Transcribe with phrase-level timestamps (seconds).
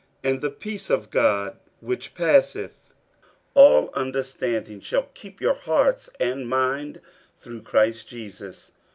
[0.23, 2.89] 50:004:007 And the peace of God, which passeth
[3.53, 6.97] all understanding, shall keep your hearts and minds
[7.35, 8.71] through Christ Jesus.